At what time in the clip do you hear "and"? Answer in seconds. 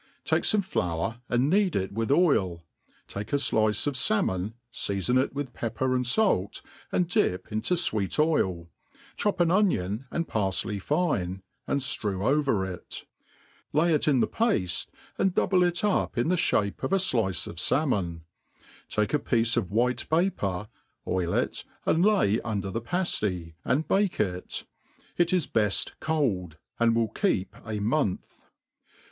1.29-1.47, 5.95-6.05, 10.09-10.27, 11.67-11.81, 15.19-15.35, 21.85-22.03, 23.63-23.87, 26.79-26.95